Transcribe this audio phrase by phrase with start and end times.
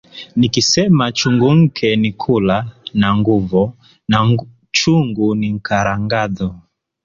[0.35, 2.57] Nikisema chungu nke ni kula
[2.93, 3.77] na nguvo
[4.09, 4.19] na
[4.75, 6.49] chungu ni nkaragadho.